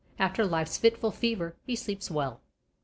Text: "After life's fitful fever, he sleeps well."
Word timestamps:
"After 0.17 0.43
life's 0.43 0.79
fitful 0.79 1.11
fever, 1.11 1.55
he 1.63 1.75
sleeps 1.75 2.09
well." 2.09 2.41